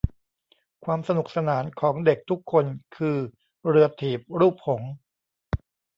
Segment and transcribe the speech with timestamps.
[0.85, 2.65] ความสนุกสนานของเด็กทุกคน
[2.97, 3.17] คือ
[3.67, 4.91] เรือถีบรูปหงส์